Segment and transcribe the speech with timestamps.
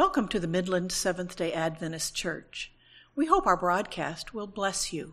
[0.00, 2.72] Welcome to the Midland Seventh day Adventist Church.
[3.14, 5.12] We hope our broadcast will bless you.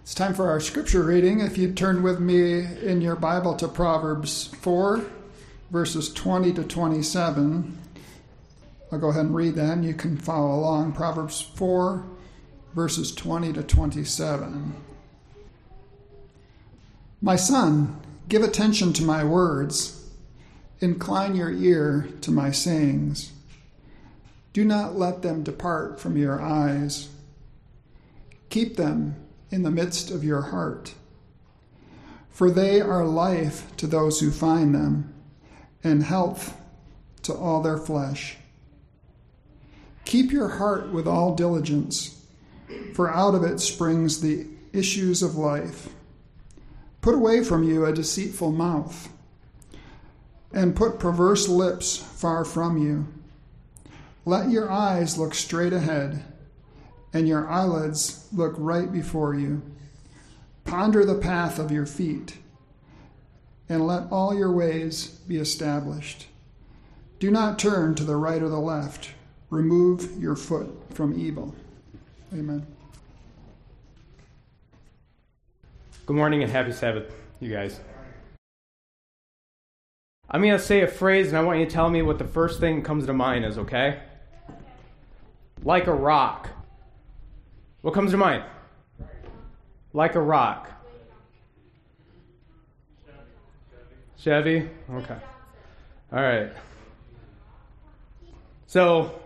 [0.00, 1.40] It's time for our scripture reading.
[1.40, 5.04] If you turn with me in your Bible to Proverbs 4,
[5.72, 7.76] verses 20 to 27,
[8.92, 10.92] I'll go ahead and read that and you can follow along.
[10.92, 12.06] Proverbs 4,
[12.76, 14.72] verses 20 to 27.
[17.20, 20.10] My son, give attention to my words,
[20.78, 23.32] incline your ear to my sayings.
[24.54, 27.08] Do not let them depart from your eyes.
[28.50, 29.16] Keep them
[29.50, 30.94] in the midst of your heart,
[32.30, 35.12] for they are life to those who find them,
[35.82, 36.56] and health
[37.22, 38.36] to all their flesh.
[40.04, 42.24] Keep your heart with all diligence,
[42.94, 45.88] for out of it springs the issues of life.
[47.00, 49.08] Put away from you a deceitful mouth,
[50.52, 53.08] and put perverse lips far from you.
[54.26, 56.22] Let your eyes look straight ahead,
[57.12, 59.62] and your eyelids look right before you.
[60.64, 62.38] Ponder the path of your feet,
[63.68, 66.26] and let all your ways be established.
[67.18, 69.10] Do not turn to the right or the left.
[69.50, 71.54] Remove your foot from evil.
[72.32, 72.66] Amen.
[76.06, 77.78] Good morning and happy Sabbath, you guys.
[80.30, 82.24] I'm going to say a phrase and I want you to tell me what the
[82.24, 84.00] first thing comes to mind is, okay?
[85.64, 86.50] Like a rock.
[87.80, 88.44] What comes to mind?
[89.94, 90.70] Like a rock.
[94.18, 94.68] Chevy?
[94.90, 95.16] Okay.
[96.12, 96.50] All right.
[98.66, 99.20] So,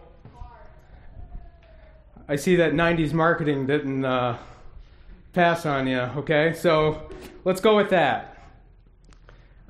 [2.28, 4.38] I see that 90s marketing didn't uh,
[5.32, 6.52] pass on you, okay?
[6.52, 7.10] So,
[7.44, 8.36] let's go with that.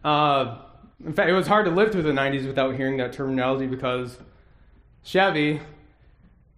[0.04, 0.58] Uh,
[1.04, 4.18] in fact, it was hard to live through the 90s without hearing that terminology because
[5.02, 5.60] Chevy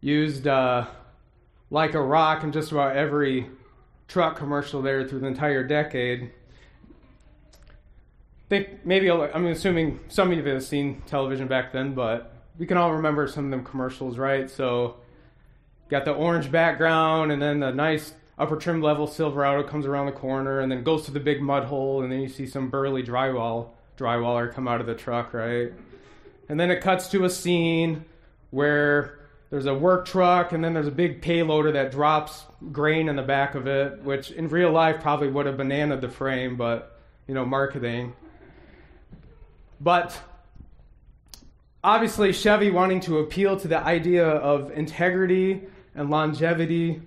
[0.01, 0.87] used uh,
[1.71, 3.49] like a rock in just about every
[4.09, 6.33] truck commercial there through the entire decade.
[8.49, 12.77] Think maybe I'm assuming some of you have seen television back then, but we can
[12.77, 14.51] all remember some of them commercials, right?
[14.51, 14.97] So,
[15.89, 20.13] got the orange background, and then the nice upper trim level Silverado comes around the
[20.13, 23.05] corner, and then goes to the big mud hole, and then you see some burly
[23.05, 25.73] drywall drywaller come out of the truck, right?
[26.49, 28.05] And then it cuts to a scene
[28.51, 29.20] where
[29.51, 33.23] there's a work truck and then there's a big payloader that drops grain in the
[33.23, 37.35] back of it, which in real life probably would have bananaed the frame, but you
[37.35, 38.13] know, marketing.
[39.81, 40.17] But
[41.83, 45.63] obviously, Chevy wanting to appeal to the idea of integrity
[45.95, 47.03] and longevity,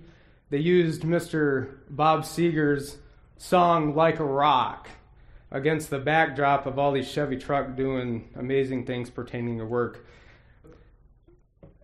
[0.50, 1.76] they used Mr.
[1.90, 2.98] Bob Seger's
[3.38, 4.90] song Like a Rock
[5.52, 10.06] against the backdrop of all these Chevy truck doing amazing things pertaining to work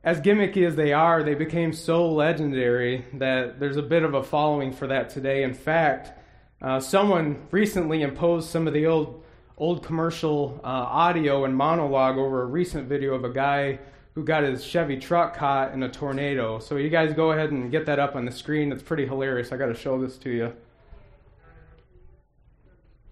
[0.04, 4.24] as gimmicky as they are, they became so legendary that there's a bit of a
[4.24, 5.44] following for that today.
[5.44, 6.18] In fact,
[6.62, 9.24] uh, someone recently imposed some of the old
[9.58, 13.78] old commercial uh, audio and monologue over a recent video of a guy
[14.16, 16.60] who got his Chevy truck caught in a tornado.
[16.60, 18.72] So you guys go ahead and get that up on the screen.
[18.72, 19.52] It's pretty hilarious.
[19.52, 20.54] I got to show this to you.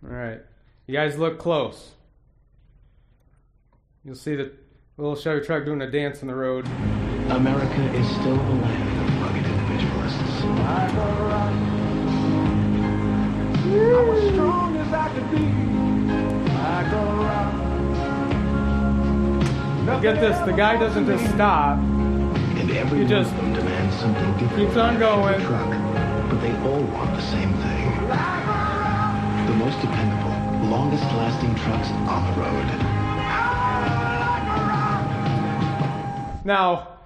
[0.06, 0.40] All right,
[0.86, 1.92] you guys look close.
[4.06, 4.67] You'll see that
[4.98, 6.66] little Chevy truck doing a dance in the road.
[7.30, 10.42] America is still the land of rugged individualists.
[10.42, 10.98] I'm
[14.10, 15.46] as strong as I could be.
[16.58, 16.98] I go
[19.86, 20.02] around.
[20.02, 21.78] Get this, the guy doesn't just stop.
[21.78, 25.34] And every He one just of them demands something different keeps on going.
[25.36, 25.70] Chevy truck,
[26.32, 27.92] but they all want the same thing.
[29.46, 30.34] The most dependable,
[30.72, 32.97] longest lasting trucks on the road.
[36.48, 37.00] Now,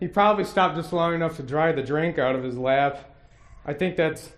[0.00, 3.16] he probably stopped just long enough to dry the drink out of his lap.
[3.64, 4.32] I think that's.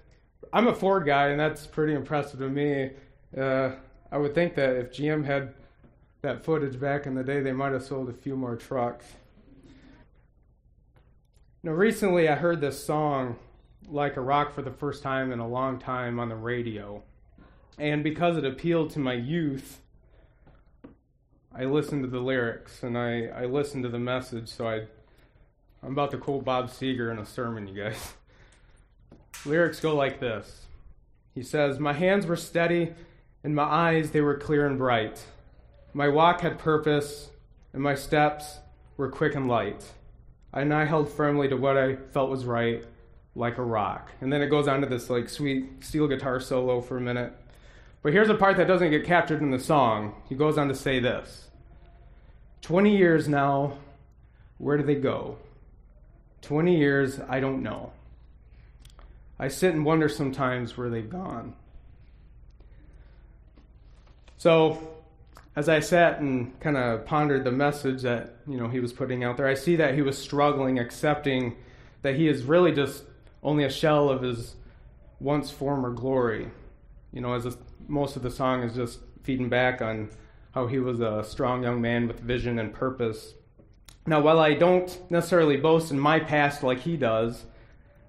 [0.53, 2.91] I'm a Ford guy, and that's pretty impressive to me.
[3.37, 3.73] Uh,
[4.13, 5.55] I would think that if GM had
[6.23, 9.07] that footage back in the day, they might have sold a few more trucks.
[11.65, 13.37] Now, recently I heard this song,
[13.89, 17.03] Like a Rock, for the first time in a long time on the radio.
[17.77, 19.81] And because it appealed to my youth,
[21.57, 24.87] I listened to the lyrics and I, I listened to the message, so I,
[25.85, 28.15] I'm about to quote Bob Seger in a sermon, you guys.
[29.47, 30.63] lyrics go like this
[31.33, 32.93] He says, My hands were steady,
[33.45, 35.25] and my eyes, they were clear and bright.
[35.93, 37.31] My walk had purpose,
[37.73, 38.59] and my steps
[38.97, 39.85] were quick and light.
[40.53, 42.85] And I held firmly to what I felt was right,
[43.37, 44.11] like a rock.
[44.21, 47.33] And then it goes on to this like sweet steel guitar solo for a minute.
[48.05, 50.15] But here's a part that doesn't get captured in the song.
[50.29, 51.49] He goes on to say this
[52.61, 53.79] 20 years now,
[54.59, 55.39] Where do they go?
[56.43, 57.93] 20 years, I don't know.
[59.39, 61.57] I sit and wonder sometimes where they've gone.
[64.37, 64.97] So,
[65.57, 69.25] as I sat and kind of pondered the message that you know he was putting
[69.25, 71.57] out there, I see that he was struggling accepting
[72.03, 73.05] that he is really just
[73.43, 74.57] only a shell of his
[75.21, 76.51] once former glory.
[77.11, 77.55] You know, as a,
[77.89, 80.11] most of the song is just feeding back on
[80.53, 83.35] how he was a strong young man with vision and purpose.
[84.07, 87.45] Now, while I don't necessarily boast in my past like he does,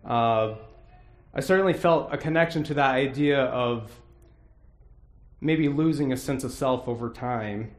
[0.06, 0.56] uh,
[1.34, 3.92] I certainly felt a connection to that idea of
[5.42, 7.72] maybe losing a sense of self over time,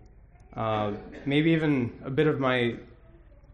[0.55, 0.93] uh,
[1.25, 2.77] maybe even a bit of my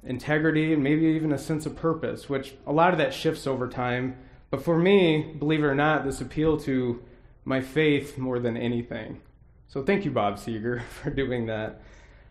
[0.04, 3.68] integrity, and maybe even a sense of purpose, which a lot of that shifts over
[3.68, 4.16] time.
[4.50, 7.02] But for me, believe it or not, this appealed to
[7.44, 9.20] my faith more than anything.
[9.68, 11.82] So thank you, Bob Seger, for doing that.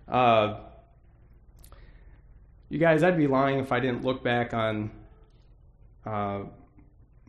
[0.08, 0.60] Uh,
[2.70, 4.92] you guys, I'd be lying if I didn't look back on,
[6.06, 6.42] uh,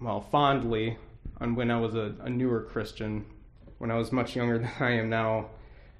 [0.00, 0.98] well, fondly
[1.40, 3.24] on when I was a, a newer Christian,
[3.78, 5.46] when I was much younger than I am now,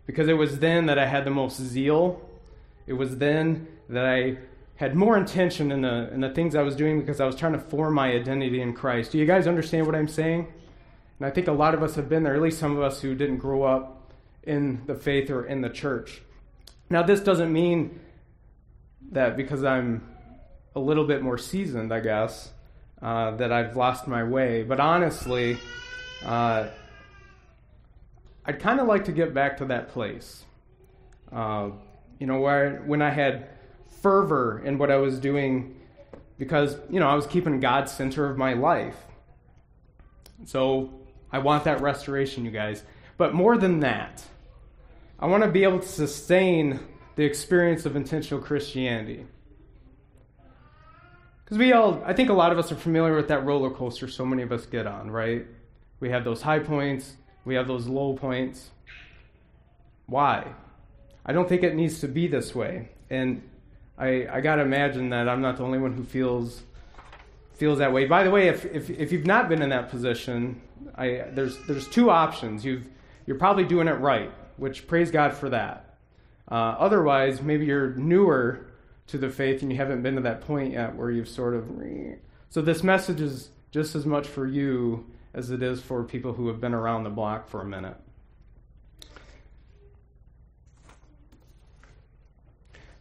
[0.06, 2.28] because it was then that I had the most zeal.
[2.86, 4.38] It was then that I
[4.76, 7.52] had more intention in the in the things I was doing because I was trying
[7.52, 9.12] to form my identity in Christ.
[9.12, 10.48] Do you guys understand what I'm saying?
[11.22, 13.00] And I think a lot of us have been there, at least some of us
[13.00, 16.20] who didn't grow up in the faith or in the church.
[16.90, 18.00] Now, this doesn't mean
[19.12, 20.04] that because I'm
[20.74, 22.50] a little bit more seasoned, I guess,
[23.00, 24.64] uh, that I've lost my way.
[24.64, 25.58] But honestly,
[26.24, 26.66] uh,
[28.44, 30.42] I'd kind of like to get back to that place.
[31.30, 31.70] Uh,
[32.18, 33.48] you know, where when I had
[34.02, 35.76] fervor in what I was doing
[36.36, 38.96] because, you know, I was keeping God center of my life.
[40.46, 40.98] So
[41.32, 42.82] I want that restoration, you guys.
[43.16, 44.22] But more than that,
[45.18, 46.80] I want to be able to sustain
[47.16, 49.26] the experience of intentional Christianity.
[51.44, 54.08] Because we all, I think a lot of us are familiar with that roller coaster
[54.08, 55.46] so many of us get on, right?
[56.00, 58.70] We have those high points, we have those low points.
[60.06, 60.46] Why?
[61.24, 62.90] I don't think it needs to be this way.
[63.10, 63.42] And
[63.96, 66.62] I, I got to imagine that I'm not the only one who feels
[67.62, 68.06] feels that way.
[68.06, 70.60] By the way, if, if, if you've not been in that position,
[70.96, 72.64] I, there's, there's two options.
[72.64, 72.88] You've,
[73.24, 75.94] you're probably doing it right, which praise God for that.
[76.50, 78.66] Uh, otherwise, maybe you're newer
[79.06, 81.70] to the faith and you haven't been to that point yet where you've sort of.
[82.50, 86.48] So, this message is just as much for you as it is for people who
[86.48, 87.96] have been around the block for a minute.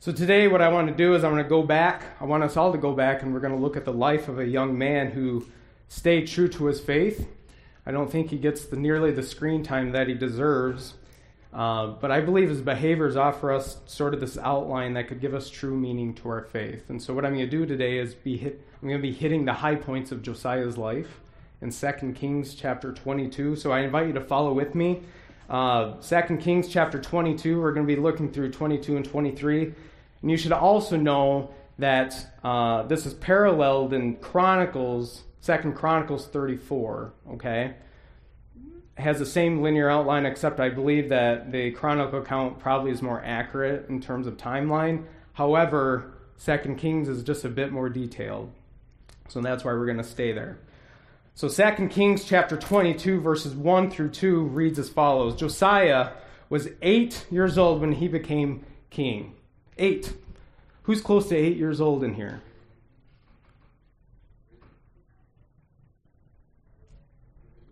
[0.01, 2.01] So today, what I want to do is I want to go back.
[2.19, 4.27] I want us all to go back, and we're going to look at the life
[4.27, 5.45] of a young man who
[5.89, 7.27] stayed true to his faith.
[7.85, 10.95] I don't think he gets the, nearly the screen time that he deserves,
[11.53, 15.35] uh, but I believe his behaviors offer us sort of this outline that could give
[15.35, 16.89] us true meaning to our faith.
[16.89, 19.13] And so, what I'm going to do today is be hit, I'm going to be
[19.13, 21.19] hitting the high points of Josiah's life
[21.61, 23.55] in 2 Kings chapter 22.
[23.55, 25.01] So I invite you to follow with me.
[25.47, 29.75] Uh, 2 Kings chapter 22, we're going to be looking through 22 and 23.
[30.21, 37.13] And you should also know that uh, this is paralleled in Chronicles, Second Chronicles 34,
[37.33, 37.75] okay?
[38.97, 43.23] Has the same linear outline, except I believe that the Chronicle account probably is more
[43.23, 45.05] accurate in terms of timeline.
[45.33, 48.51] However, Second Kings is just a bit more detailed.
[49.27, 50.59] So that's why we're going to stay there.
[51.33, 56.11] So 2 Kings chapter 22, verses 1 through 2 reads as follows Josiah
[56.49, 59.33] was eight years old when he became king.
[59.77, 60.13] Eight.
[60.83, 62.41] Who's close to eight years old in here?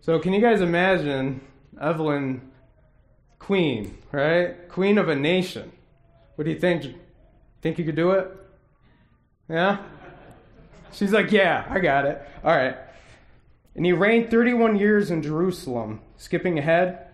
[0.00, 1.40] So, can you guys imagine
[1.80, 2.50] Evelyn,
[3.38, 4.68] queen, right?
[4.68, 5.72] Queen of a nation.
[6.36, 6.96] What do you think?
[7.60, 8.28] Think you could do it?
[9.48, 9.78] Yeah?
[10.92, 12.22] She's like, yeah, I got it.
[12.42, 12.76] All right.
[13.74, 16.00] And he reigned 31 years in Jerusalem.
[16.16, 17.06] Skipping ahead.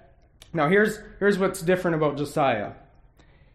[0.52, 2.72] Now, here's, here's what's different about Josiah.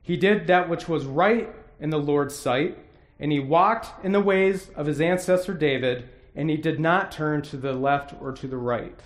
[0.02, 2.78] He did that which was right in the Lord's sight,
[3.20, 7.42] and he walked in the ways of his ancestor David, and he did not turn
[7.44, 9.00] to the left or to the right.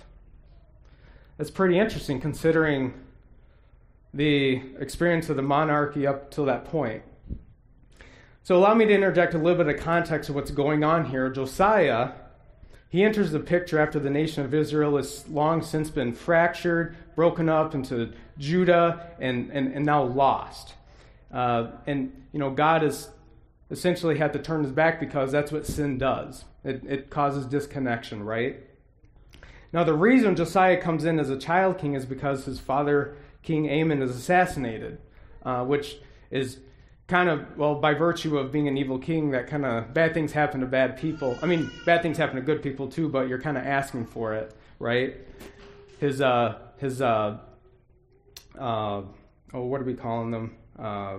[1.36, 2.94] That's pretty interesting considering
[4.14, 7.02] the experience of the monarchy up till that point.
[8.42, 11.28] So, allow me to interject a little bit of context of what's going on here.
[11.28, 12.12] Josiah,
[12.88, 17.48] he enters the picture after the nation of Israel has long since been fractured, broken
[17.48, 20.74] up into Judah, and, and, and now lost.
[21.32, 23.10] Uh, and, you know, God has
[23.70, 26.44] essentially had to turn his back because that's what sin does.
[26.64, 28.60] It, it causes disconnection, right?
[29.72, 33.70] Now, the reason Josiah comes in as a child king is because his father, King
[33.70, 34.98] Amon, is assassinated,
[35.44, 35.96] uh, which
[36.30, 36.58] is
[37.08, 40.32] kind of, well, by virtue of being an evil king, that kind of bad things
[40.32, 41.38] happen to bad people.
[41.42, 44.34] I mean, bad things happen to good people too, but you're kind of asking for
[44.34, 45.16] it, right?
[46.00, 47.38] His, uh, his, uh,
[48.58, 49.02] uh,
[49.52, 50.56] oh, what are we calling them?
[50.78, 51.18] Uh,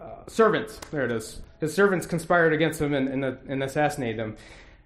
[0.00, 0.78] uh, servants.
[0.90, 1.40] There it is.
[1.60, 4.36] His servants conspired against him and, and, and assassinated him.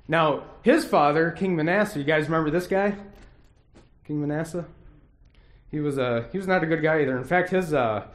[0.08, 2.94] Now, his father, King Manasseh, you guys remember this guy?
[4.04, 4.64] King Manasseh?
[5.70, 7.16] He was a he was not a good guy either.
[7.16, 8.06] In fact, his uh,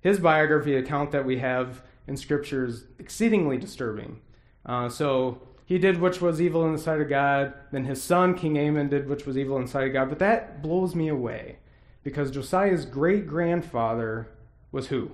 [0.00, 4.20] his biography account that we have in Scripture is exceedingly disturbing.
[4.66, 7.54] Uh, so he did which was evil in the sight of God.
[7.72, 10.08] Then his son King Amon did which was evil in the sight of God.
[10.08, 11.58] But that blows me away
[12.02, 14.28] because Josiah's great grandfather
[14.72, 15.10] was who?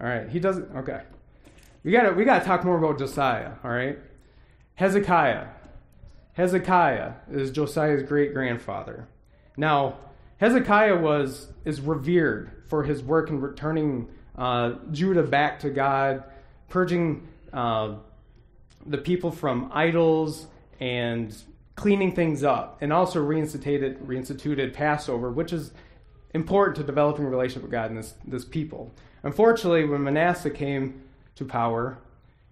[0.00, 0.76] All right, he doesn't.
[0.76, 1.02] Okay,
[1.82, 3.52] we got to we got to talk more about Josiah.
[3.62, 3.98] All right,
[4.74, 5.46] Hezekiah.
[6.32, 9.06] Hezekiah is Josiah's great grandfather.
[9.56, 9.98] Now,
[10.38, 16.24] Hezekiah was is revered for his work in returning uh, Judah back to God,
[16.68, 17.94] purging uh,
[18.84, 20.48] the people from idols
[20.80, 21.34] and
[21.76, 25.70] cleaning things up, and also reinstituted reinstituted Passover, which is
[26.34, 28.92] important to developing a relationship with God and this this people.
[29.22, 31.02] Unfortunately, when Manasseh came
[31.36, 31.98] to power,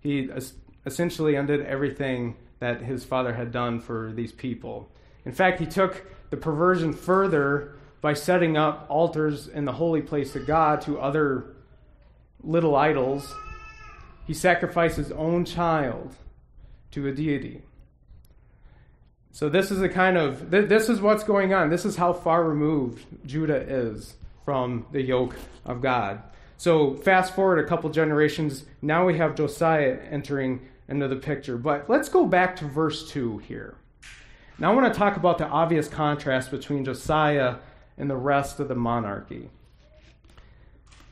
[0.00, 0.30] he
[0.86, 4.88] essentially undid everything that his father had done for these people.
[5.24, 10.34] In fact, he took the perversion further by setting up altars in the holy place
[10.34, 11.54] of God to other
[12.42, 13.32] little idols.
[14.26, 16.16] He sacrificed his own child
[16.92, 17.62] to a deity.
[19.32, 21.70] So this is a kind of this is what's going on.
[21.70, 25.34] This is how far removed Judah is from the yoke
[25.64, 26.22] of God.
[26.58, 31.56] So fast forward a couple generations, now we have Josiah entering into the picture.
[31.56, 33.74] But let's go back to verse 2 here.
[34.58, 37.56] Now I want to talk about the obvious contrast between Josiah
[37.96, 39.48] and the rest of the monarchy.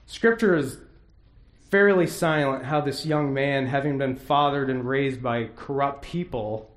[0.06, 0.78] Scripture is
[1.70, 6.69] fairly silent how this young man, having been fathered and raised by corrupt people,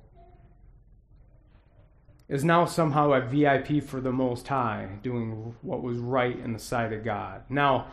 [2.28, 6.58] is now somehow a VIP for the Most High, doing what was right in the
[6.58, 7.42] sight of God.
[7.48, 7.88] Now,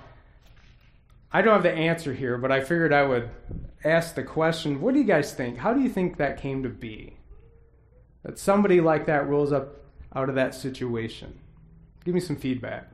[1.33, 3.29] I don't have the answer here, but I figured I would
[3.83, 5.57] ask the question what do you guys think?
[5.57, 7.17] How do you think that came to be?
[8.23, 9.77] That somebody like that rose up
[10.13, 11.39] out of that situation?
[12.05, 12.89] Give me some feedback.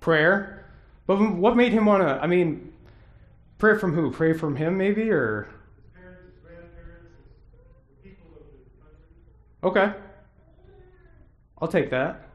[0.00, 0.66] Prayer?
[1.06, 2.22] But what made him want to?
[2.22, 2.72] I mean,
[3.58, 4.10] prayer from who?
[4.10, 5.10] Pray from him, maybe?
[5.10, 5.48] Or.
[9.62, 9.92] Okay.
[11.60, 12.28] I'll take that.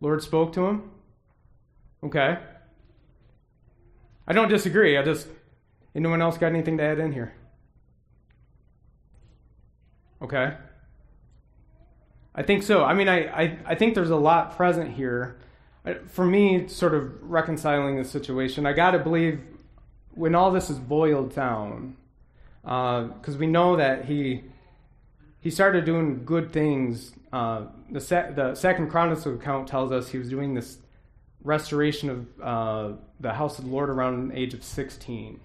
[0.00, 0.90] Lord spoke to him.
[2.02, 2.38] Okay.
[4.26, 4.96] I don't disagree.
[4.96, 5.28] I just.
[5.94, 7.34] Anyone else got anything to add in here?
[10.20, 10.54] Okay.
[12.34, 12.84] I think so.
[12.84, 15.38] I mean, I, I, I think there's a lot present here.
[16.08, 19.40] For me, sort of reconciling the situation, I got to believe
[20.10, 21.96] when all this is boiled down,
[22.62, 24.44] because uh, we know that he
[25.46, 27.12] he started doing good things.
[27.32, 30.78] Uh, the, se- the Second Chronicles account tells us he was doing this
[31.44, 35.38] restoration of uh, the house of the Lord around the age of 16.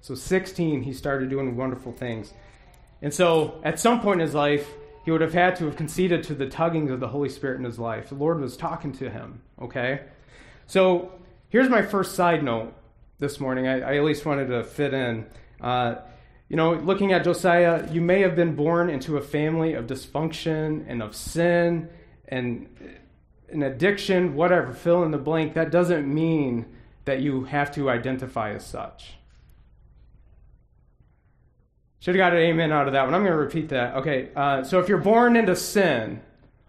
[0.00, 2.32] So, 16, he started doing wonderful things.
[3.00, 4.68] And so, at some point in his life,
[5.04, 7.64] he would have had to have conceded to the tuggings of the Holy Spirit in
[7.64, 8.08] his life.
[8.08, 10.00] The Lord was talking to him, okay?
[10.66, 11.12] So,
[11.50, 12.74] here's my first side note
[13.20, 13.68] this morning.
[13.68, 15.24] I, I at least wanted to fit in.
[15.60, 15.98] Uh,
[16.48, 20.84] you know, looking at Josiah, you may have been born into a family of dysfunction
[20.86, 21.88] and of sin
[22.28, 22.68] and
[23.50, 26.66] an addiction, whatever, fill in the blank, that doesn't mean
[27.04, 29.14] that you have to identify as such.
[32.00, 33.14] Should have got an amen out of that one.
[33.14, 33.96] I'm going to repeat that.
[33.96, 36.20] Okay, uh, so if you're born into sin,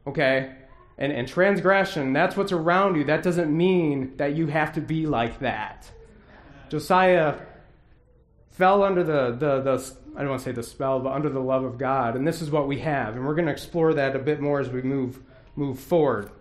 [0.08, 0.56] okay,
[0.98, 5.06] and, and transgression, that's what's around you, that doesn't mean that you have to be
[5.06, 5.92] like that.
[6.70, 7.40] Josiah
[8.58, 11.40] fell under the, the, the I don't want to say the spell, but under the
[11.40, 13.16] love of God, and this is what we have.
[13.16, 15.20] And we're going to explore that a bit more as we move,
[15.56, 16.32] move forward.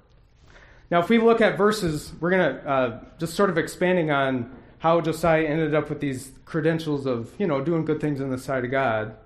[0.91, 4.57] Now, if we look at verses, we're going to uh, just sort of expanding on
[4.79, 8.39] how Josiah ended up with these credentials of, you know, doing good things in the
[8.39, 9.17] sight of God.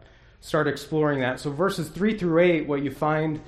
[0.41, 1.39] Start exploring that.
[1.39, 3.41] So, verses 3 through 8, what you find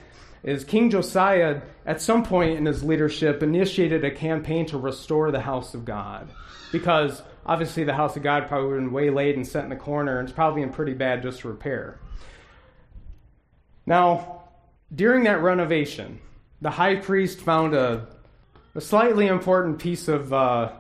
[0.45, 5.41] is King Josiah, at some point in his leadership, initiated a campaign to restore the
[5.41, 6.29] house of God.
[6.71, 10.29] Because obviously, the house of God probably been waylaid and set in the corner, and
[10.29, 11.99] it's probably in pretty bad disrepair.
[13.87, 14.43] Now,
[14.95, 16.21] during that renovation,
[16.61, 18.07] the high priest found a,
[18.75, 20.73] a slightly important piece of uh,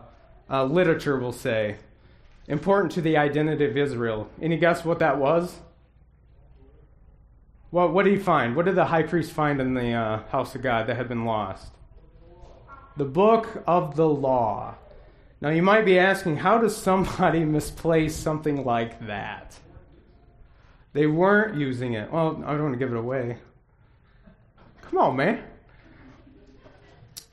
[0.48, 1.76] uh, literature, we'll say,
[2.46, 4.28] important to the identity of Israel.
[4.40, 5.58] Any guess what that was?
[7.70, 8.54] What, what did he find?
[8.54, 11.24] What did the high priest find in the uh, house of God that had been
[11.24, 11.72] lost?
[12.98, 14.74] The book of the law.
[15.42, 19.58] Now, you might be asking, how does somebody misplace something like that?
[20.92, 22.12] They weren't using it.
[22.12, 23.38] Well, I don't want to give it away.
[24.82, 25.42] Come on, man.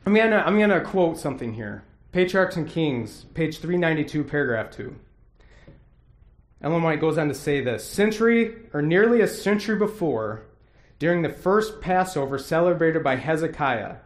[0.08, 1.84] I'm gonna, I'm gonna quote something here.
[2.12, 4.96] Patriarchs and Kings, page 392, paragraph 2.
[6.64, 10.46] Ellen White goes on to say this century or nearly a century before,
[10.98, 13.98] during the first Passover celebrated by Hezekiah,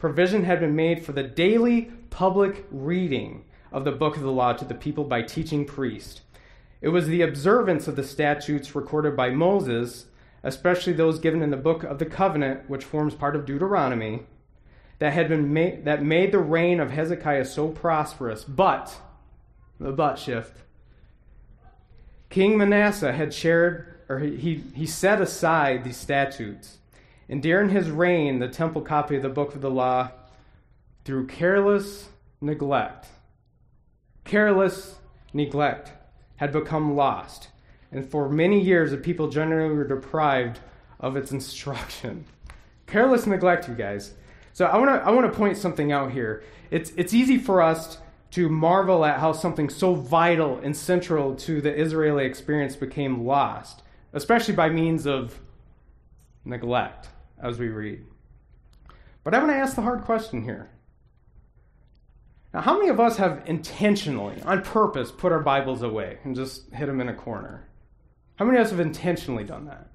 [0.00, 4.52] provision had been made for the daily public reading of the book of the law
[4.52, 6.20] to the people by teaching priests.
[6.80, 10.06] It was the observance of the statutes recorded by Moses,
[10.42, 14.22] especially those given in the book of the covenant, which forms part of Deuteronomy,
[14.98, 18.44] that had been made, that made the reign of Hezekiah so prosperous.
[18.44, 18.96] But
[19.78, 20.58] the butt shift.
[22.30, 26.78] King Manasseh had shared or he, he set aside these statutes.
[27.28, 30.10] And during his reign, the temple copy of the book of the law,
[31.04, 32.08] through careless
[32.40, 33.06] neglect,
[34.24, 34.96] careless
[35.32, 35.92] neglect,
[36.36, 37.48] had become lost.
[37.90, 40.60] And for many years, the people generally were deprived
[40.98, 42.24] of its instruction.
[42.86, 44.14] Careless neglect, you guys.
[44.52, 46.42] So I want to I want to point something out here.
[46.70, 47.98] It's it's easy for us
[48.32, 53.82] to marvel at how something so vital and central to the Israeli experience became lost,
[54.12, 55.38] especially by means of
[56.44, 57.08] neglect,
[57.42, 58.04] as we read.
[59.22, 60.70] But I want to ask the hard question here.
[62.52, 66.70] Now, how many of us have intentionally, on purpose, put our Bibles away and just
[66.72, 67.68] hid them in a corner?
[68.36, 69.90] How many of us have intentionally done that?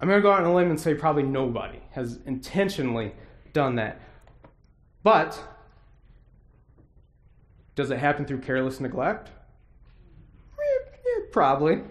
[0.00, 3.12] I'm going to go out on a limb and say probably nobody has intentionally
[3.52, 4.00] done that.
[5.02, 5.40] But
[7.76, 9.30] does it happen through careless neglect?
[10.58, 11.82] Yeah, probably.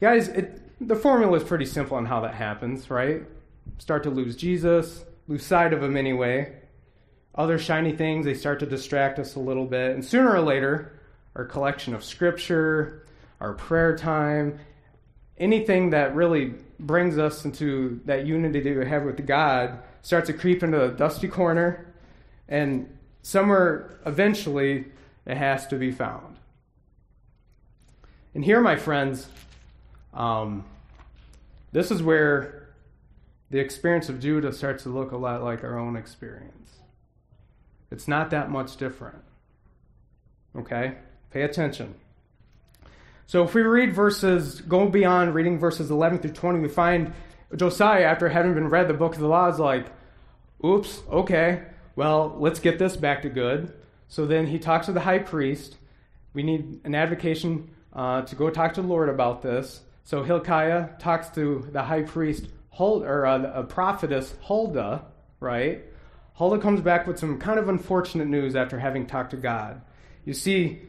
[0.00, 3.22] Guys, it, the formula is pretty simple on how that happens, right?
[3.78, 6.59] Start to lose Jesus, lose sight of him anyway.
[7.34, 9.92] Other shiny things, they start to distract us a little bit.
[9.92, 11.00] And sooner or later,
[11.36, 13.06] our collection of scripture,
[13.40, 14.58] our prayer time,
[15.38, 20.32] anything that really brings us into that unity that we have with God starts to
[20.32, 21.94] creep into the dusty corner.
[22.48, 24.86] And somewhere eventually
[25.26, 26.36] it has to be found.
[28.34, 29.28] And here, my friends,
[30.14, 30.64] um,
[31.72, 32.68] this is where
[33.50, 36.70] the experience of Judah starts to look a lot like our own experience.
[37.90, 39.22] It's not that much different.
[40.56, 40.94] Okay?
[41.30, 41.94] Pay attention.
[43.26, 47.12] So if we read verses, go beyond reading verses 11 through 20, we find
[47.54, 49.86] Josiah, after having been read the book of the law, is like,
[50.64, 51.62] oops, okay,
[51.96, 53.72] well, let's get this back to good.
[54.08, 55.76] So then he talks to the high priest.
[56.32, 59.80] We need an advocation uh, to go talk to the Lord about this.
[60.04, 65.04] So Hilkiah talks to the high priest, Hul- or uh, a prophetess, Huldah,
[65.40, 65.84] right?
[66.34, 69.82] Huldah comes back with some kind of unfortunate news after having talked to God.
[70.24, 70.82] You see,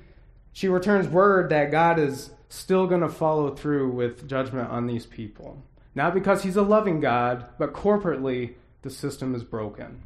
[0.54, 5.06] she returns word that God is still going to follow through with judgment on these
[5.06, 5.64] people.
[5.96, 10.02] Not because he's a loving God, but corporately, the system is broken.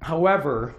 [0.00, 0.74] However,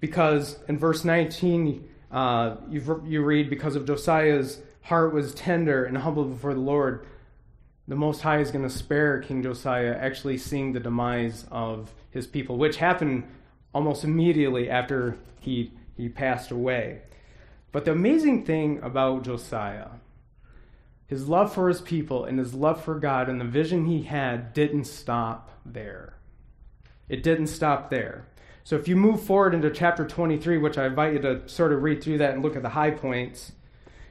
[0.00, 6.24] because in verse 19, uh, you read, because of Josiah's heart was tender and humble
[6.24, 7.06] before the Lord,
[7.90, 12.24] the Most High is going to spare King Josiah actually seeing the demise of his
[12.24, 13.24] people, which happened
[13.74, 17.02] almost immediately after he, he passed away.
[17.72, 19.88] But the amazing thing about Josiah,
[21.08, 24.54] his love for his people and his love for God and the vision he had
[24.54, 26.14] didn't stop there.
[27.08, 28.24] It didn't stop there.
[28.62, 31.82] So if you move forward into chapter 23, which I invite you to sort of
[31.82, 33.50] read through that and look at the high points,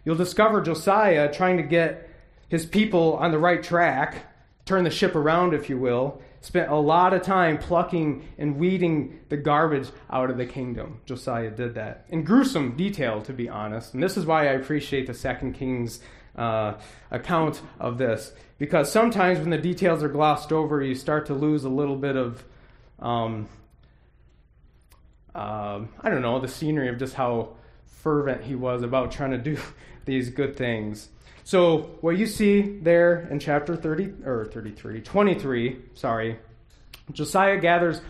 [0.04, 2.09] you'll discover Josiah trying to get
[2.50, 4.26] his people on the right track,
[4.66, 9.20] turn the ship around, if you will, spent a lot of time plucking and weeding
[9.30, 11.02] the garbage out of the kingdom.
[11.06, 13.94] Josiah did that in gruesome detail, to be honest.
[13.94, 16.00] And this is why I appreciate the Second Kings
[16.36, 16.76] uh,
[17.12, 21.64] account of this, because sometimes when the details are glossed over, you start to lose
[21.64, 22.44] a little bit of.
[23.00, 23.48] Um,
[25.36, 29.38] um, I don't know, the scenery of just how fervent he was about trying to
[29.38, 29.58] do
[30.06, 31.10] these good things.
[31.50, 36.38] So, what you see there in chapter 30 or 33, 23, sorry,
[37.12, 38.02] Josiah gathers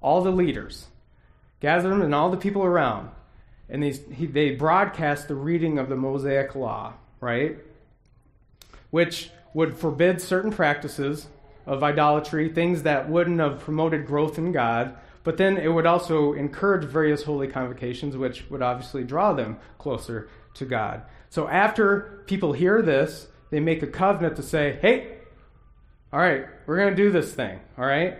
[0.00, 0.88] all the leaders,
[1.60, 3.10] gathers them and all the people around,
[3.68, 7.58] and these, he, they broadcast the reading of the Mosaic Law, right?
[8.90, 11.28] Which would forbid certain practices
[11.66, 16.32] of idolatry, things that wouldn't have promoted growth in God, but then it would also
[16.32, 21.02] encourage various holy convocations, which would obviously draw them closer to God.
[21.30, 25.18] So after people hear this, they make a covenant to say, hey,
[26.12, 28.18] all right, we're going to do this thing, all right?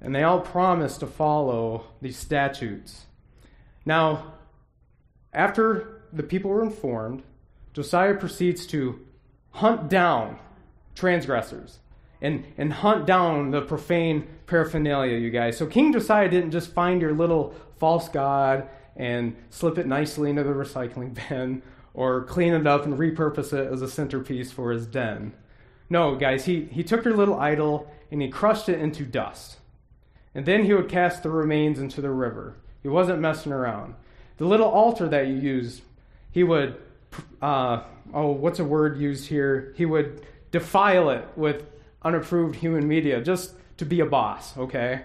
[0.00, 3.06] And they all promise to follow these statutes.
[3.86, 4.34] Now,
[5.32, 7.22] after the people were informed,
[7.72, 9.00] Josiah proceeds to
[9.50, 10.38] hunt down
[10.94, 11.78] transgressors
[12.20, 15.56] and, and hunt down the profane paraphernalia, you guys.
[15.56, 20.44] So King Josiah didn't just find your little false god and slip it nicely into
[20.44, 21.62] the recycling bin
[21.94, 25.32] or clean it up and repurpose it as a centerpiece for his den.
[25.88, 29.58] No, guys, he, he took your little idol and he crushed it into dust.
[30.34, 32.56] And then he would cast the remains into the river.
[32.82, 33.94] He wasn't messing around.
[34.38, 35.82] The little altar that you used,
[36.32, 36.76] he would,
[37.40, 39.72] uh, oh, what's a word used here?
[39.76, 41.64] He would defile it with
[42.02, 45.02] unapproved human media just to be a boss, okay?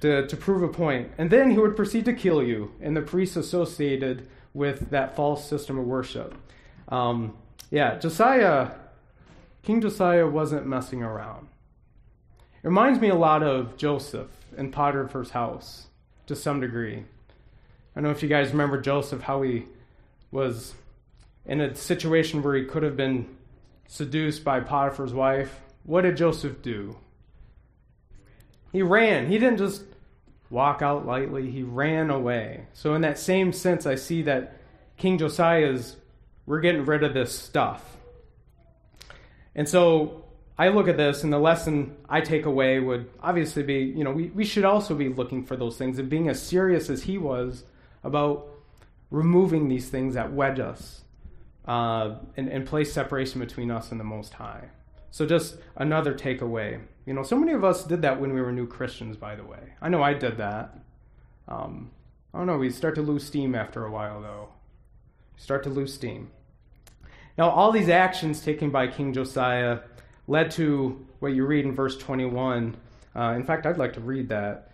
[0.00, 1.12] To, to prove a point.
[1.18, 5.46] And then he would proceed to kill you and the priests associated with that false
[5.46, 6.34] system of worship.
[6.88, 7.36] Um,
[7.70, 8.70] yeah, Josiah,
[9.62, 11.48] King Josiah wasn't messing around.
[12.62, 15.88] It reminds me a lot of Joseph in Potiphar's house
[16.26, 16.96] to some degree.
[16.96, 17.04] I
[17.96, 19.66] don't know if you guys remember Joseph, how he
[20.30, 20.74] was
[21.44, 23.26] in a situation where he could have been
[23.86, 25.60] seduced by Potiphar's wife.
[25.84, 26.96] What did Joseph do?
[28.72, 29.28] He ran.
[29.28, 29.82] He didn't just
[30.50, 32.66] walk out lightly, he ran away.
[32.72, 34.60] So, in that same sense, I see that
[34.96, 35.96] King Josiah's,
[36.44, 37.96] we're getting rid of this stuff.
[39.54, 40.24] And so,
[40.58, 44.10] I look at this, and the lesson I take away would obviously be you know,
[44.10, 47.16] we, we should also be looking for those things and being as serious as he
[47.16, 47.64] was
[48.04, 48.48] about
[49.10, 51.02] removing these things that wedge us
[51.66, 54.68] uh, and, and place separation between us and the Most High.
[55.10, 56.80] So, just another takeaway.
[57.06, 59.44] You know, so many of us did that when we were new Christians, by the
[59.44, 59.74] way.
[59.82, 60.78] I know I did that.
[61.48, 61.90] Um,
[62.32, 64.50] I don't know, we start to lose steam after a while, though.
[65.36, 66.30] start to lose steam.
[67.36, 69.80] Now, all these actions taken by King Josiah
[70.28, 72.76] led to what you read in verse 21.
[73.16, 74.70] Uh, in fact, I'd like to read that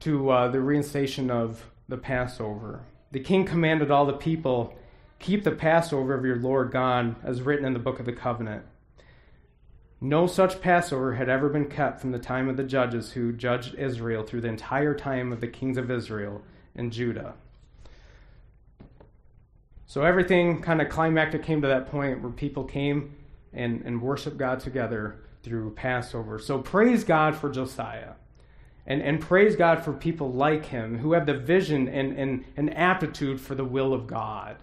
[0.00, 2.80] to uh, the reinstation of the Passover.
[3.10, 4.74] The king commanded all the people,
[5.18, 8.64] Keep the Passover of your Lord God, as written in the book of the covenant.
[10.00, 13.74] No such Passover had ever been kept from the time of the judges who judged
[13.74, 16.42] Israel through the entire time of the kings of Israel
[16.76, 17.34] and Judah.
[19.86, 23.16] So everything kind of climactic came to that point where people came
[23.52, 26.38] and, and worshiped God together through Passover.
[26.38, 28.12] So praise God for Josiah.
[28.86, 32.74] And, and praise God for people like him who have the vision and, and, and
[32.76, 34.56] aptitude for the will of God.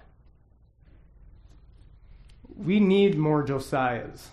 [2.55, 4.27] We need more Josiahs.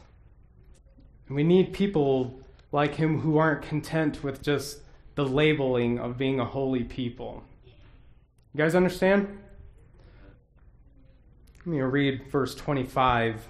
[1.27, 2.41] And we need people
[2.73, 4.81] like him who aren't content with just
[5.15, 7.43] the labeling of being a holy people.
[7.67, 9.39] You guys understand?
[11.61, 13.47] Let me read verse 25.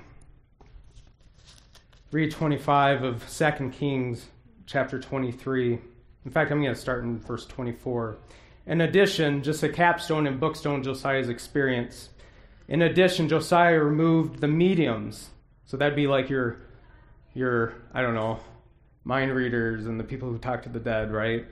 [2.11, 4.27] Read 25 of 2 Kings
[4.67, 5.79] chapter 23.
[6.25, 8.19] In fact, I'm going to start in verse 24.
[8.67, 12.11] In addition, just a capstone and bookstone Josiah's experience.
[12.69, 15.31] In addition, Josiah removed the mediums.
[15.65, 16.61] So that'd be like your
[17.35, 18.41] your, I don't know,
[19.05, 21.47] mind readers and the people who talk to the dead, right?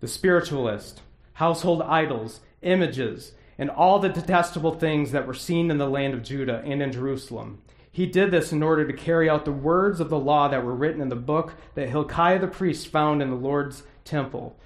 [0.00, 1.02] The spiritualist,
[1.34, 6.22] household idols, images, and all the detestable things that were seen in the land of
[6.22, 7.60] Judah and in Jerusalem.
[7.92, 10.74] He did this in order to carry out the words of the law that were
[10.74, 14.56] written in the book that Hilkiah the priest found in the Lord's temple.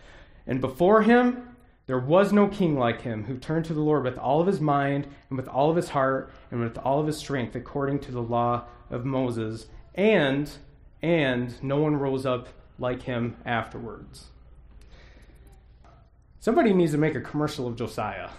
[0.47, 4.19] And before him, there was no king like him who turned to the Lord with
[4.19, 7.19] all of his mind and with all of his heart and with all of his
[7.19, 10.51] strength according to the law of Moses and
[11.03, 14.27] and no one rose up like him afterwards.
[16.41, 18.31] Somebody needs to make a commercial of Josiah.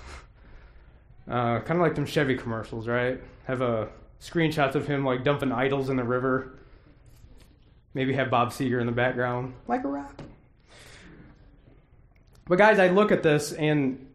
[1.27, 3.19] Uh, kind of like them Chevy commercials, right?
[3.47, 3.89] Have a
[4.21, 6.59] screenshots of him like dumping idols in the river.
[7.95, 10.21] Maybe have Bob Seger in the background, like a rap.
[12.47, 14.13] But guys, I look at this and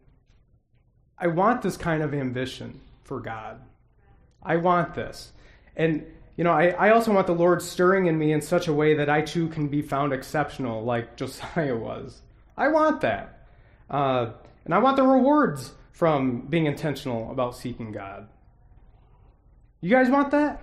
[1.18, 3.60] I want this kind of ambition for God.
[4.40, 5.32] I want this.
[5.76, 8.72] And you know, I, I also want the Lord stirring in me in such a
[8.72, 12.22] way that I too can be found exceptional like Josiah was.
[12.56, 13.46] I want that.
[13.88, 14.32] Uh,
[14.64, 18.28] and I want the rewards from being intentional about seeking God.
[19.80, 20.62] You guys want that?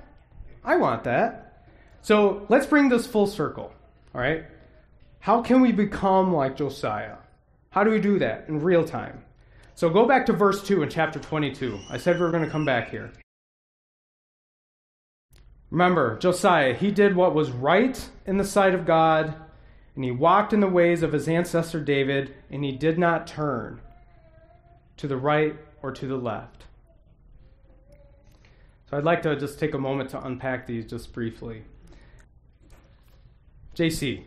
[0.63, 1.65] I want that.
[2.01, 3.73] So let's bring this full circle,
[4.13, 4.45] all right?
[5.19, 7.17] How can we become like Josiah?
[7.69, 9.23] How do we do that in real time?
[9.75, 11.77] So go back to verse 2 in chapter 22.
[11.89, 13.12] I said we were going to come back here.
[15.69, 19.36] Remember, Josiah, he did what was right in the sight of God,
[19.95, 23.82] and he walked in the ways of his ancestor David, and he did not turn
[24.95, 26.63] to the right or to the left.
[28.89, 31.63] So I'd like to just take a moment to unpack these just briefly.
[33.75, 34.23] JC,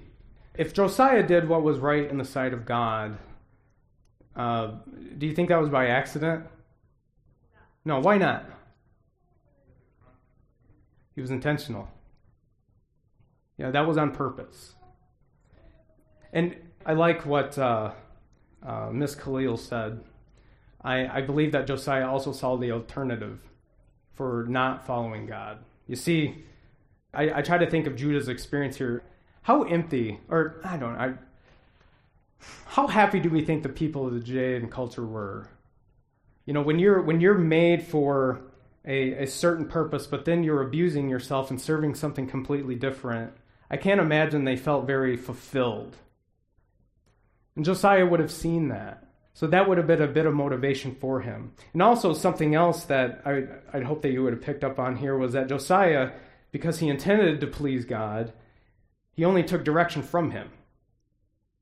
[0.54, 3.16] if Josiah did what was right in the sight of God,
[4.36, 4.72] uh,
[5.16, 6.44] do you think that was by accident?
[7.84, 8.44] No, why not?
[11.20, 11.86] He was intentional.
[13.58, 14.74] Yeah, that was on purpose.
[16.32, 16.56] And
[16.86, 17.90] I like what uh,
[18.66, 20.00] uh, Miss Khalil said.
[20.82, 23.38] I, I believe that Josiah also saw the alternative
[24.14, 25.58] for not following God.
[25.86, 26.42] You see,
[27.12, 29.02] I, I try to think of Judah's experience here.
[29.42, 31.14] How empty, or I don't know, I,
[32.64, 35.50] how happy do we think the people of the Judean culture were?
[36.46, 38.40] You know, when you're when you're made for
[38.84, 43.32] a, a certain purpose, but then you're abusing yourself and serving something completely different,
[43.70, 45.96] I can't imagine they felt very fulfilled.
[47.56, 49.06] And Josiah would have seen that.
[49.32, 51.52] So that would have been a bit of motivation for him.
[51.72, 54.96] And also, something else that I, I'd hope that you would have picked up on
[54.96, 56.10] here was that Josiah,
[56.50, 58.32] because he intended to please God,
[59.12, 60.50] he only took direction from him.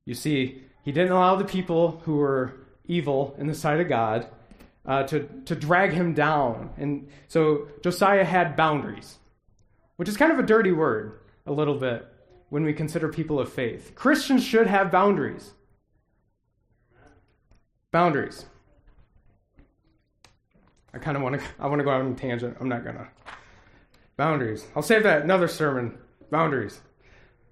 [0.06, 2.54] You see, he didn't allow the people who were
[2.86, 4.26] evil in the sight of God
[4.88, 6.70] uh, to, to drag him down.
[6.78, 9.18] And so Josiah had boundaries,
[9.96, 12.06] which is kind of a dirty word, a little bit,
[12.48, 13.94] when we consider people of faith.
[13.94, 15.52] Christians should have boundaries.
[17.92, 18.46] Boundaries.
[20.94, 21.46] I kind of want to.
[21.60, 22.56] I want to go out on a tangent.
[22.58, 23.08] I'm not gonna.
[24.16, 24.66] Boundaries.
[24.74, 25.98] I'll save that another sermon.
[26.30, 26.80] Boundaries.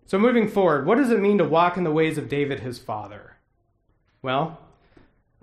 [0.06, 2.78] So moving forward, what does it mean to walk in the ways of David, his
[2.78, 3.36] father?
[4.22, 4.58] Well,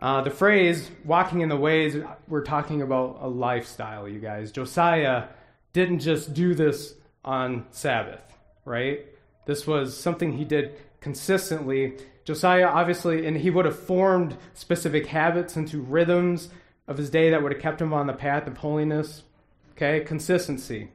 [0.03, 4.51] uh, the phrase "walking in the ways," we're talking about a lifestyle, you guys.
[4.51, 5.25] Josiah
[5.73, 6.93] didn't just do this
[7.25, 8.21] on Sabbath,
[8.65, 9.07] right?
[9.45, 15.57] This was something he did consistently Josiah, obviously, and he would have formed specific habits
[15.57, 16.49] into rhythms
[16.87, 19.23] of his day that would have kept him on the path of holiness.
[19.71, 20.89] Okay, consistency.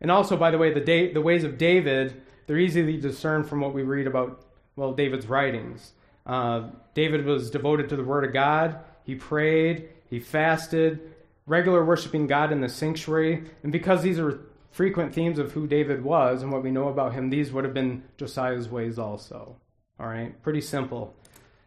[0.00, 3.60] And also, by the way, the, day, the ways of David, they're easily discerned from
[3.60, 4.42] what we read about,
[4.74, 5.92] well, David's writings.
[6.26, 8.80] Uh, David was devoted to the Word of God.
[9.04, 11.14] He prayed, he fasted,
[11.46, 13.44] regular worshiping God in the sanctuary.
[13.62, 17.14] And because these are frequent themes of who David was and what we know about
[17.14, 19.56] him, these would have been Josiah's ways also.
[19.98, 21.14] All right, pretty simple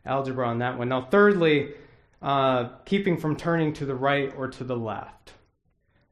[0.06, 0.90] algebra on that one.
[0.90, 1.74] Now, thirdly,
[2.22, 5.34] uh, keeping from turning to the right or to the left.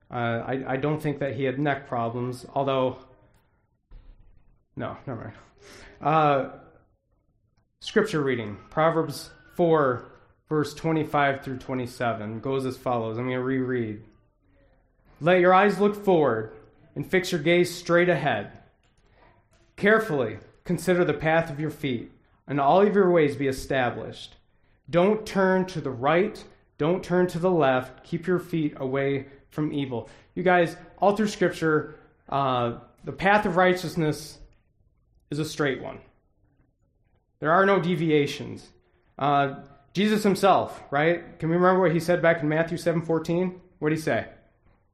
[0.09, 0.13] Uh,
[0.45, 2.99] I, I don't think that he had neck problems, although,
[4.75, 5.33] no, never mind.
[6.01, 6.49] Uh,
[7.87, 10.11] scripture reading Proverbs 4,
[10.49, 13.17] verse 25 through 27 goes as follows.
[13.17, 14.03] I'm going to reread.
[15.21, 16.51] Let your eyes look forward
[16.95, 18.59] and fix your gaze straight ahead.
[19.77, 22.11] Carefully Consider the path of your feet,
[22.45, 24.35] and all of your ways be established.
[24.89, 26.43] Don't turn to the right,
[26.77, 28.03] don't turn to the left.
[28.03, 30.09] Keep your feet away from evil.
[30.35, 31.95] You guys, all through Scripture,
[32.27, 34.39] uh, the path of righteousness
[35.31, 35.99] is a straight one.
[37.39, 38.67] There are no deviations.
[39.17, 39.55] Uh,
[39.93, 41.39] Jesus himself, right?
[41.39, 43.59] Can we remember what he said back in Matthew 7:14?
[43.79, 44.27] What did he say?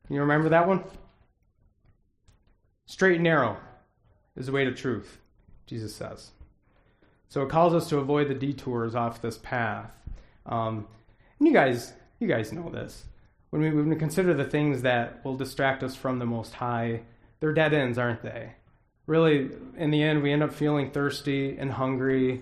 [0.08, 0.84] Can you remember that one?
[2.86, 3.58] Straight and narrow
[4.36, 5.20] is the way to truth.
[5.66, 6.32] Jesus says.
[7.30, 9.92] So it calls us to avoid the detours off this path.
[10.46, 10.88] Um,
[11.40, 13.06] and you guys, you guys know this.
[13.50, 17.02] When we, when we consider the things that will distract us from the Most High,
[17.40, 18.54] they're dead ends, aren't they?
[19.06, 22.42] Really, in the end, we end up feeling thirsty and hungry,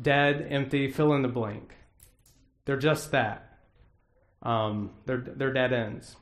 [0.00, 1.74] dead, empty, fill in the blank.
[2.64, 3.58] They're just that.
[4.42, 6.16] Um, they're, they're dead ends.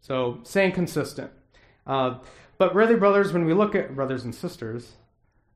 [0.00, 1.30] So, staying consistent.
[1.86, 2.18] Uh,
[2.58, 4.96] but really, brothers, when we look at brothers and sisters,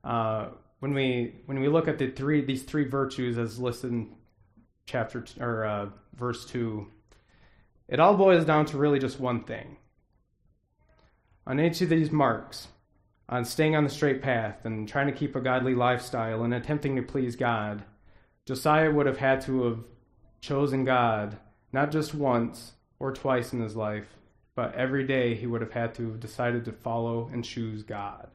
[0.03, 4.15] uh, when we when we look at the three these three virtues as listed in
[4.85, 6.87] chapter t- or uh, verse two,
[7.87, 9.77] it all boils down to really just one thing.
[11.45, 12.67] On each of these marks,
[13.31, 16.97] on staying on the straight path and trying to keep a godly lifestyle and attempting
[16.97, 17.83] to please God,
[18.45, 19.79] Josiah would have had to have
[20.41, 21.37] chosen God
[21.71, 24.17] not just once or twice in his life,
[24.53, 28.27] but every day he would have had to have decided to follow and choose God.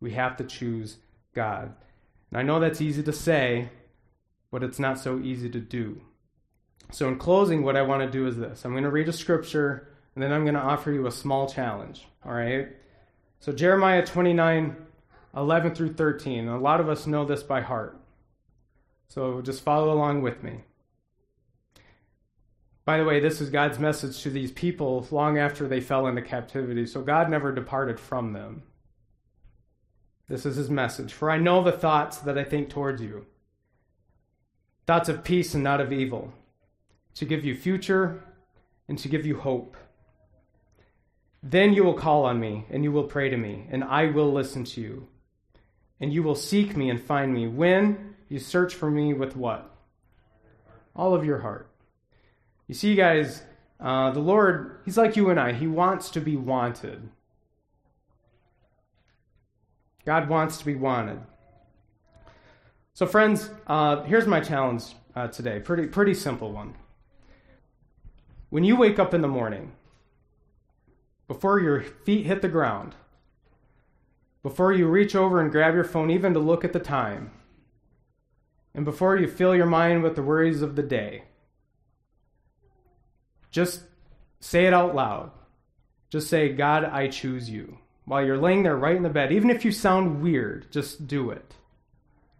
[0.00, 0.98] We have to choose
[1.34, 1.74] God.
[2.30, 3.70] And I know that's easy to say,
[4.52, 6.00] but it's not so easy to do.
[6.92, 9.12] So, in closing, what I want to do is this I'm going to read a
[9.12, 12.06] scripture, and then I'm going to offer you a small challenge.
[12.24, 12.68] All right?
[13.40, 14.76] So, Jeremiah 29
[15.36, 16.48] 11 through 13.
[16.48, 17.98] A lot of us know this by heart.
[19.08, 20.64] So, just follow along with me.
[22.84, 26.22] By the way, this is God's message to these people long after they fell into
[26.22, 26.86] captivity.
[26.86, 28.62] So, God never departed from them.
[30.28, 31.12] This is his message.
[31.12, 33.26] For I know the thoughts that I think towards you
[34.86, 36.32] thoughts of peace and not of evil,
[37.14, 38.24] to give you future
[38.88, 39.76] and to give you hope.
[41.42, 44.30] Then you will call on me, and you will pray to me, and I will
[44.32, 45.08] listen to you.
[46.00, 49.74] And you will seek me and find me when you search for me with what?
[50.94, 51.70] All of your heart.
[52.66, 53.42] You see, guys,
[53.80, 55.52] uh, the Lord, He's like you and I.
[55.52, 57.08] He wants to be wanted.
[60.04, 61.20] God wants to be wanted.
[62.92, 64.84] So, friends, uh, here's my challenge
[65.16, 65.60] uh, today.
[65.60, 66.74] Pretty, pretty simple one.
[68.50, 69.72] When you wake up in the morning,
[71.30, 72.96] before your feet hit the ground,
[74.42, 77.30] before you reach over and grab your phone, even to look at the time,
[78.74, 81.22] and before you fill your mind with the worries of the day,
[83.52, 83.82] just
[84.40, 85.30] say it out loud.
[86.10, 87.78] Just say, God, I choose you.
[88.06, 91.30] While you're laying there right in the bed, even if you sound weird, just do
[91.30, 91.54] it.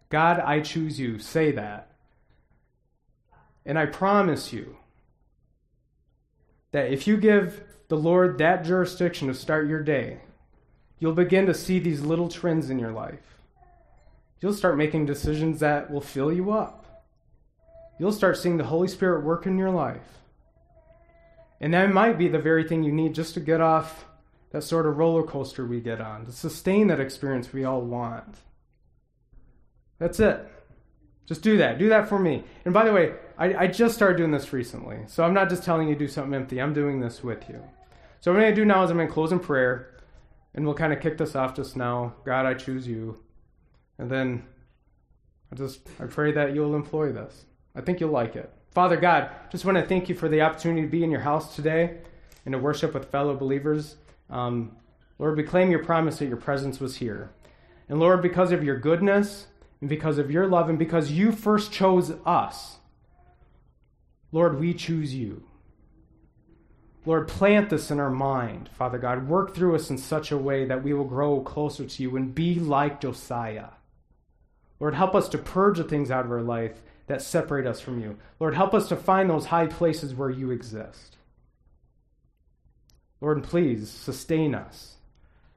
[0.08, 1.20] God, I choose you.
[1.20, 1.92] Say that.
[3.64, 4.78] And I promise you
[6.72, 10.20] that if you give the Lord that jurisdiction to start your day,
[11.00, 13.42] you'll begin to see these little trends in your life.
[14.40, 17.10] You'll start making decisions that will fill you up.
[17.98, 20.20] You'll start seeing the Holy Spirit work in your life.
[21.60, 24.04] And that might be the very thing you need just to get off
[24.52, 28.36] that sort of roller coaster we get on, to sustain that experience we all want.
[29.98, 30.48] That's it.
[31.26, 31.78] Just do that.
[31.78, 32.44] Do that for me.
[32.64, 34.98] And by the way, I, I just started doing this recently.
[35.08, 36.60] So I'm not just telling you to do something empty.
[36.60, 37.60] I'm doing this with you.
[38.20, 39.94] So what I'm going to do now is I'm going to close in prayer,
[40.54, 42.14] and we'll kind of kick this off just now.
[42.24, 43.18] God, I choose you.
[43.98, 44.44] And then
[45.50, 47.44] I just I pray that you'll employ this.
[47.74, 48.52] I think you'll like it.
[48.72, 51.56] Father God, just want to thank you for the opportunity to be in your house
[51.56, 51.98] today
[52.44, 53.96] and to worship with fellow believers.
[54.28, 54.76] Um,
[55.18, 57.30] Lord, we claim your promise that your presence was here.
[57.88, 59.48] And Lord, because of your goodness
[59.80, 62.76] and because of your love and because you first chose us,
[64.30, 65.42] Lord, we choose you.
[67.06, 69.28] Lord, plant this in our mind, Father God.
[69.28, 72.34] Work through us in such a way that we will grow closer to you and
[72.34, 73.70] be like Josiah.
[74.78, 78.00] Lord, help us to purge the things out of our life that separate us from
[78.00, 78.18] you.
[78.38, 81.16] Lord, help us to find those high places where you exist.
[83.20, 84.96] Lord, and please sustain us,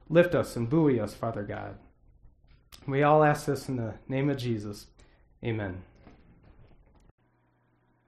[0.08, 1.76] lift us, and buoy us, Father God.
[2.86, 4.86] We all ask this in the name of Jesus.
[5.42, 5.82] Amen.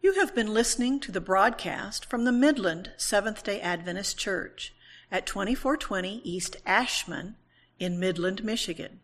[0.06, 4.72] You have been listening to the broadcast from the Midland Seventh day Adventist Church
[5.10, 7.34] at 2420 East Ashman
[7.80, 9.00] in Midland, Michigan.